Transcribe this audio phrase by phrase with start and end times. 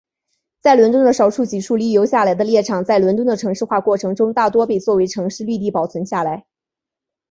[0.63, 6.47] 在伦敦的少数几处遗留下来的猎场在伦敦的城市化过程中大多被作为城市绿地保留下来。